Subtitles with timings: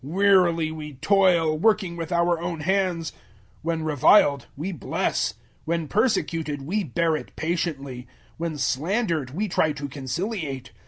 [0.03, 3.13] Wearily we toil, working with our own hands.
[3.61, 5.35] When reviled, we bless;
[5.65, 8.07] when persecuted, we bear it patiently;
[8.39, 10.71] 004:013 when slandered, we try to conciliate.